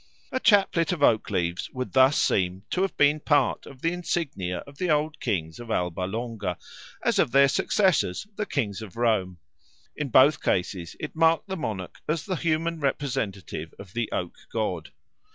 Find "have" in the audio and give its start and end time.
2.81-2.97